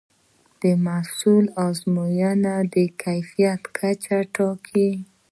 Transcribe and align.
د 0.61 0.63
محصول 0.85 1.45
ازموینه 1.67 2.55
د 2.73 2.75
کیفیت 3.03 3.61
کچه 3.77 4.17
ټاکي. 4.35 4.91